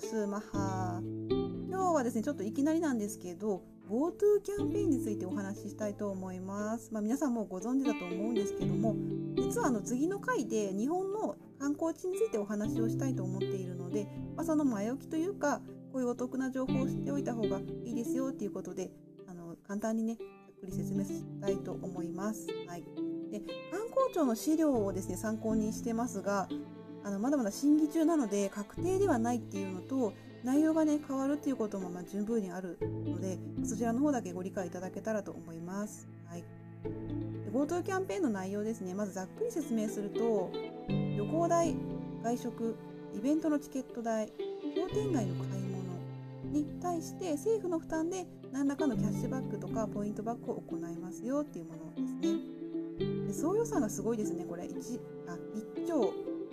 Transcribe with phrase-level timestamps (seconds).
[0.00, 1.02] スマハ
[1.68, 8.96] 今日はですねちょっといきなりなんですけど GoTo キャンペーンについてお話ししたいと思います、まあ、皆さんもご存知だと思うんですけども
[9.36, 15.60] 実はあの次の回で日本の観光地についてお話をしたいと思っているので、まあ、その前置きというか
[15.92, 18.90] こういうお得な情報を知っておいた方がいいですよっていうことで
[19.28, 22.46] あの簡単にねざっくり説明したいと思います。
[22.66, 22.84] はい、
[23.30, 23.40] で
[23.70, 26.48] 観光庁の資料をですね参考にしてますが
[27.04, 30.12] あのまだまだ審議中なので確定ではないっていうのと
[30.44, 36.08] 内容がね変わるっていうこともまあ十分にあるのでそちらの方だけご理解いただけたらと思います。
[36.28, 36.44] はい、
[37.52, 40.50] GoTo キャンペーンの内容ですねまずざっくり説明すると
[40.88, 41.74] 旅行代
[42.22, 42.76] 外食
[43.14, 44.32] イベントのチケット代
[44.74, 45.80] 商店街の買い物
[46.52, 52.60] に対して政府の負担で何らかのキャッシュバックとかポイントバックを行いますよっていうものですね。
[53.26, 55.36] で総予算がすごいですねこれ 1, あ
[55.76, 56.12] 1兆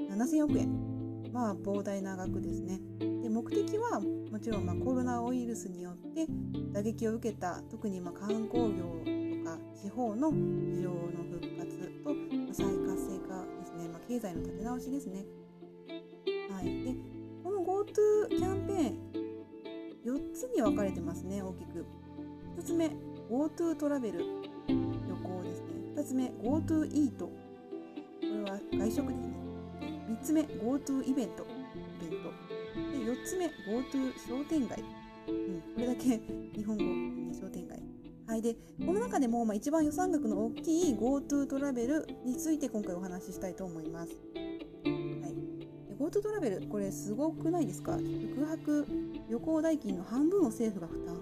[0.10, 0.88] 7000億円。
[1.32, 2.80] まあ膨大な額ですね。
[3.00, 6.26] で目的はもちろんまコロナウイルスによって
[6.72, 10.98] 打撃を受けた特にま観光業とか地方の需要の
[11.32, 15.26] 復活と再活性化ですね、まあ、経済の立て直しですね。
[16.52, 16.66] はい。
[16.84, 16.96] で
[17.44, 19.18] この GoTo キャンペーン
[20.06, 21.86] 4つに分かれてますね大きく。
[22.58, 22.90] 1つ目
[23.30, 24.20] GoTo トラベル。
[24.68, 25.68] 旅行ですね。
[25.96, 27.32] 2つ目 GoTo イートこ
[28.22, 29.47] れは外食ですね。
[30.08, 31.46] 3つ目 GoTo イベント。
[32.06, 32.32] イベント。
[32.92, 34.84] で4つ目 GoTo 商店街、
[35.28, 36.20] うん、これだけ
[36.56, 37.82] 日本語、ね、商店街。
[38.28, 38.56] はい、で
[38.86, 44.18] この中でも、まあ、一番予算額の大きい GoTo トラベルについて今回お話ししたいと思います。
[44.34, 45.36] はい、
[45.98, 47.98] GoTo トラベルこれすごくないですか？
[48.00, 48.86] 宿泊
[49.30, 51.16] 旅行代金の半分を政府が負担。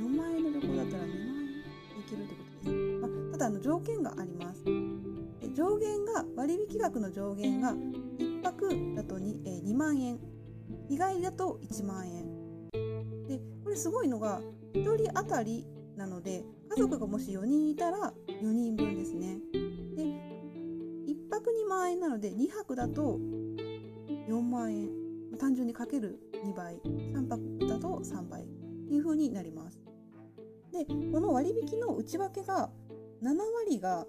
[0.00, 1.62] 4万円の旅行だったら2万円
[1.96, 4.47] できるってことです、まあ、ただあの条件があります。
[5.58, 10.20] 上限が割引額の上限が1泊だと 2,、え、2万円。
[10.88, 12.68] 日帰りだと1万円。
[13.26, 14.40] でこれすごいのが
[14.72, 19.38] 1人当たりなので家族がもし4人いたら4人分ですね。
[19.96, 23.18] で1泊2万円なので2泊だと
[24.28, 24.90] 4万円。
[25.40, 26.76] 単純にかける2倍。
[26.84, 28.44] 3泊だと3倍。
[28.44, 28.46] っ
[28.86, 29.80] ていう風になります。
[30.70, 32.70] でこの割引の内訳が
[33.24, 33.36] 7
[33.66, 34.06] 割が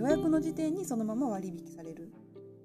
[0.00, 2.10] 予約の時点にそのまま割引される。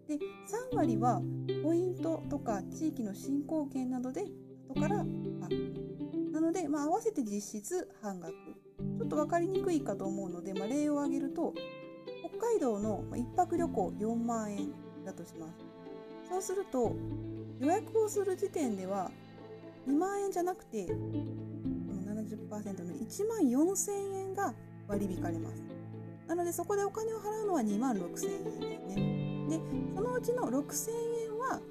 [0.08, 1.22] で3割は
[1.64, 4.24] ポイントとか地域の振興券などで
[4.70, 5.04] 後から
[6.32, 8.34] なので、まあ、合わせて実質半額。
[8.34, 11.54] ちょっと分かりにくいかと思うので、まあ、例を挙げると
[12.30, 14.72] 北海道の1泊旅行4万円
[15.04, 15.54] だとします。
[16.30, 16.96] そうすると
[17.60, 19.12] 予約をする時点では
[19.90, 20.94] 2万円じゃなくて70%
[22.84, 24.54] の1万4000円が
[24.88, 25.65] 割り引かれます。
[26.28, 29.48] なのでそこでお金を払うのは2万6000円ですね。
[29.50, 29.60] で
[29.96, 30.92] そのうちの6000
[31.24, 31.62] 円は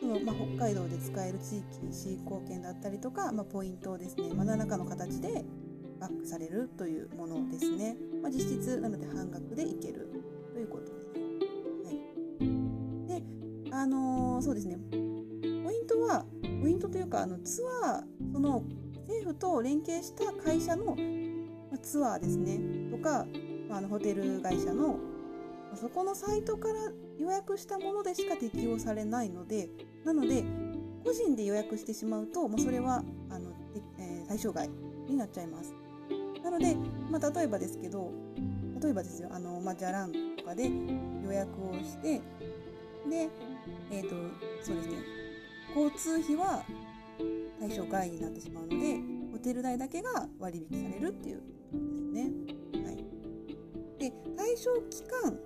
[0.00, 5.44] その、まあ、北海道で使える地域振興券だったりとか、まあ、ポイントをですね、まあ、何らかの形で
[5.98, 7.96] バックされるというものですね。
[8.22, 10.10] まあ、実質なので半額でいける
[10.52, 10.96] ということです。
[11.84, 11.96] は
[12.42, 13.22] い、で
[13.72, 16.24] あのー、そうですねポイントは
[16.60, 18.62] ポイントというかあのツアーその
[19.06, 20.96] 政府と連携した会社の
[21.82, 22.58] ツアーですね
[22.90, 23.26] とか
[23.70, 24.98] あのホテル会社の
[25.74, 26.74] そこのサイトから
[27.18, 29.68] 予約したものでしか適用されないので
[30.04, 30.44] なので
[31.04, 33.52] 個人で予約してしまうともうそれはあの、
[33.98, 34.68] えー、対象外
[35.08, 35.74] になっちゃいます。
[36.42, 36.76] なので、
[37.10, 38.12] まあ、例えばですけど
[38.80, 40.70] 例えばですよあの、まあ、じゃらんとかで
[41.24, 42.20] 予約をして
[43.08, 43.28] で、
[43.90, 44.14] えーと
[44.62, 44.96] そうですね、
[45.74, 46.62] 交通費は
[47.60, 49.00] 対象外になってしまうので
[49.32, 52.05] ホテル代だけが割引されるっていうです。
[54.56, 55.38] 象期間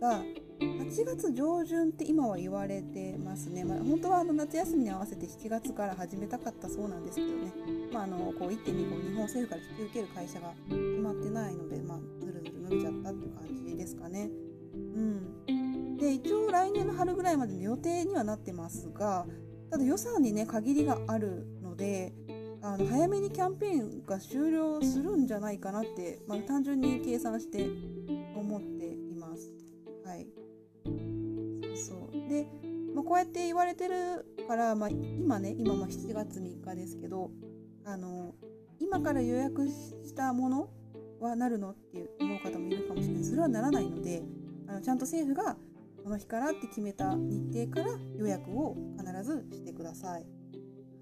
[0.00, 0.22] が
[0.60, 7.52] 8月上旬って今は言われてますね、まあ、本当はあの夏休みに合わせて7月から始めたかったそうなんですけどね、
[7.92, 14.30] まあ、あのこう1.2日本政府から引き受ける会社が決まってないので、まあ、ずるずる伸びちゃったっていう感じですかね。
[14.74, 19.26] うん、で一応来年の春ぐらいまでの予定にはなってますが
[19.70, 22.12] ただ予算にね限りがあるので
[22.62, 27.68] あの早めにキャンペーンが終了するんじゃないかなって、まあ、単純に計算して
[33.10, 37.32] こうやって言われてるから、まあ、今ね今も7月3日ですけど
[37.84, 38.36] あの
[38.78, 40.68] 今から予約したもの
[41.20, 44.22] はなるのって思う方もいるかもしれないそれはならないので
[44.68, 45.56] あのちゃんと政府が
[46.04, 50.24] この日からって決めた日程から予約を必ずしてください。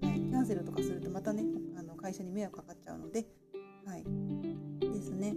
[0.01, 1.43] はい、キャンセルとかするとまたね
[1.77, 3.27] あの会社に迷惑かかっちゃうので、
[3.85, 4.03] はい、
[4.81, 5.35] ですね。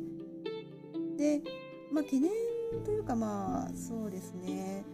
[1.19, 1.43] で、
[1.93, 2.31] まあ、懸念
[2.83, 4.87] というかまあそうですね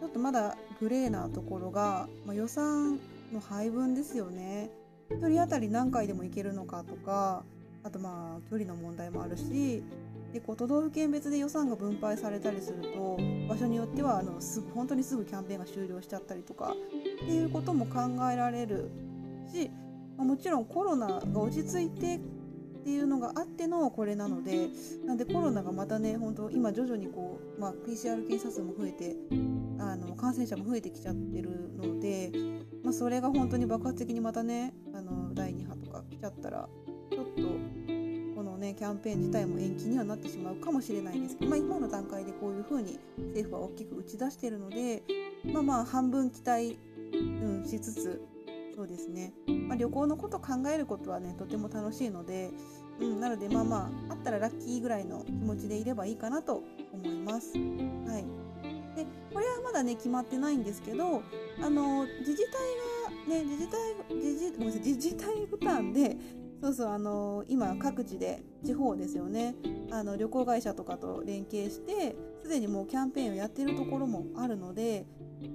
[0.00, 3.00] ちょっとまだグレーなところが、まあ、予算
[3.32, 4.70] の配分ですよね。
[5.08, 7.42] 1人当たり何回でも行けるのかとか
[7.82, 9.82] あとまあ距離の問題もあるし
[10.32, 18.00] でこう都道府県別で予算が分配されたりすると場所によってはあのすぐ本当にすぐキャンペーンが終了しちゃったりとかっていうことも考
[18.30, 18.90] えられる
[19.52, 19.70] し、
[20.16, 22.20] まあ、もちろんコロナが落ち着いてっ
[22.84, 24.68] ていうのがあってのこれなので
[25.06, 29.16] なんでコロナがまたね本当今徐々にこう、まあ、PCR 検査数も増えて
[29.94, 32.32] あの感染者も増えてきちゃってるので、
[32.82, 36.68] まあ、それが本当に爆発的にまたねあの第2波とか来ちゃったら
[37.12, 37.42] ちょっと
[38.34, 42.98] このねキャンペーン自体も延期にはなってしまうかもしれないんですけど、まあ、今の段階でこういうふうに
[43.28, 45.04] 政府は大きく打ち出してるので
[45.44, 46.76] まあまあ半分期待、
[47.12, 48.20] うん、しつつ
[48.74, 49.32] そうですね、
[49.68, 52.50] まあ、旅行のこと考えることはねとても楽しいので、
[53.00, 57.56] うん、なのでまあまああったらラッキーぐらいの気持ちでいればいいかなと思います。
[57.56, 58.43] はい
[58.94, 61.22] でこれはまだね決まってないんですけど
[61.60, 62.52] あの自治体
[63.28, 66.16] がね自治体自治ごめんなさい自治体負担で
[66.62, 69.54] そうそうあの今各地で地方ですよね。
[69.90, 75.06] あの旅行会社とかと連携してすでにもうキャンペーンをやってるところもあるので、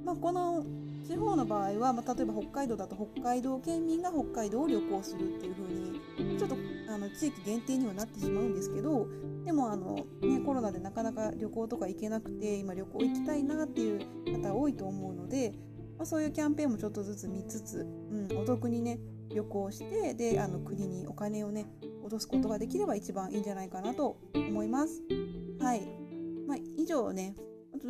[0.06, 0.63] まあ、この
[1.07, 6.56] 地方の場合は、まあ、例えば北海道だと北海道県民が北海道を旅行するっていう風にちょっと
[7.00, 9.07] の地域限定にはなってしまうんですけど
[9.46, 15.54] でもあの、ね、コロナでなかなか旅行とか行けなくて今旅行行きたいなっていう方多いと思うので、
[15.98, 19.00] まあ、そういうキャンペーンもちょっとずつ見つつ、うん、お得にね
[19.34, 21.66] 旅行してであの国にお金をね
[22.01, 25.04] 落とすことができれば一番いいんじゃないかなと思います。
[25.60, 25.81] はい、
[26.48, 27.36] まあ、以上ね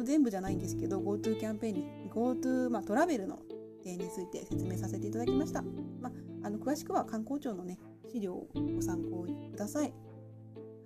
[0.03, 1.83] 全部じゃないんですけど GoTo キャンペーンに
[2.13, 3.39] GoTo、まあ、トラベルの
[3.83, 5.61] 点について説明させていただきました。
[6.01, 7.79] まあ、あの詳しくは観光庁のね
[8.11, 9.93] 資料をご参考ください。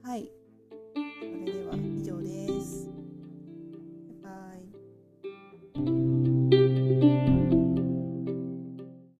[0.04, 0.32] はい。